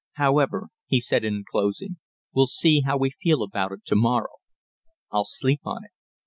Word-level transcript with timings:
"However," 0.13 0.69
he 0.87 0.99
said 0.99 1.23
in 1.23 1.43
closing, 1.47 1.97
"we'll 2.33 2.47
see 2.47 2.81
how 2.83 2.97
we 2.97 3.11
feel 3.11 3.43
about 3.43 3.71
it 3.71 3.85
to 3.85 3.95
morrow. 3.95 4.37
I'll 5.11 5.25
sleep 5.25 5.61
on 5.63 5.83
it." 5.85 5.91